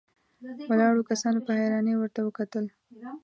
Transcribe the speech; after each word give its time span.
ولاړو 0.69 1.07
کسانو 1.09 1.39
په 1.47 1.51
حيرانۍ 1.59 1.93
ورته 1.97 2.19
وکتل. 2.23 2.65